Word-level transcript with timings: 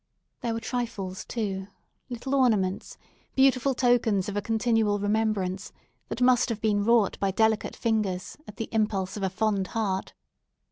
There 0.39 0.55
were 0.55 0.59
trifles 0.59 1.23
too, 1.23 1.67
little 2.09 2.33
ornaments, 2.33 2.97
beautiful 3.35 3.75
tokens 3.75 4.27
of 4.27 4.35
a 4.35 4.41
continual 4.41 4.97
remembrance, 4.97 5.71
that 6.09 6.21
must 6.23 6.49
have 6.49 6.59
been 6.59 6.83
wrought 6.83 7.19
by 7.19 7.29
delicate 7.29 7.75
fingers 7.75 8.35
at 8.47 8.57
the 8.57 8.69
impulse 8.71 9.15
of 9.15 9.21
a 9.21 9.29
fond 9.29 9.67
heart. 9.77 10.13